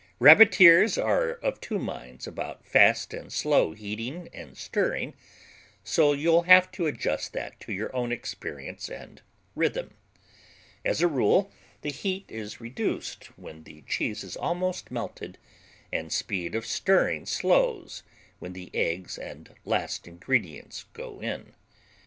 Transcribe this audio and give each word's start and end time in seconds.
Rabbiteers 0.19 0.97
are 0.97 1.29
of 1.29 1.61
two 1.61 1.77
minds 1.77 2.25
about 2.25 2.65
fast 2.65 3.13
and 3.13 3.31
slow 3.31 3.73
heating 3.73 4.29
and 4.33 4.57
stirring, 4.57 5.13
so 5.83 6.11
you'll 6.11 6.41
have 6.41 6.71
to 6.71 6.87
adjust 6.87 7.33
that 7.33 7.59
to 7.59 7.71
your 7.71 7.95
own 7.95 8.11
experience 8.11 8.89
and 8.89 9.21
rhythm. 9.53 9.93
As 10.83 11.01
a 11.03 11.07
rule, 11.07 11.51
the 11.83 11.91
heat 11.91 12.25
is 12.29 12.59
reduced 12.59 13.25
when 13.37 13.63
the 13.63 13.83
cheese 13.83 14.23
is 14.23 14.35
almost 14.35 14.89
melted, 14.89 15.37
and 15.93 16.11
speed 16.11 16.55
of 16.55 16.65
stirring 16.65 17.27
slows 17.27 18.01
when 18.39 18.53
the 18.53 18.71
eggs 18.73 19.19
and 19.19 19.53
last 19.65 20.07
ingredients 20.07 20.85
go 20.93 21.19
in. 21.21 21.53